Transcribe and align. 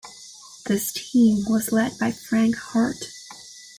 This 0.65 0.91
team 0.93 1.45
was 1.47 1.71
led 1.71 1.99
by 1.99 2.11
Frank 2.11 2.55
Heart. 2.55 3.05